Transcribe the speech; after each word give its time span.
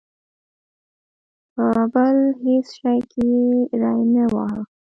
په 1.53 1.67
بل 1.93 2.17
هېڅ 2.43 2.67
شي 2.77 2.97
کې 3.11 3.23
یې 3.33 3.77
ری 3.81 3.99
نه 4.13 4.25
واهه. 4.33 4.61